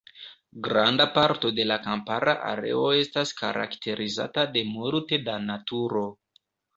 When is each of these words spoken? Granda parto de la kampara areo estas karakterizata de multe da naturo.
Granda 0.67 1.05
parto 1.17 1.49
de 1.57 1.65
la 1.71 1.75
kampara 1.83 2.33
areo 2.51 2.87
estas 3.01 3.33
karakterizata 3.41 4.47
de 4.57 4.65
multe 4.71 5.21
da 5.29 5.37
naturo. 5.45 6.03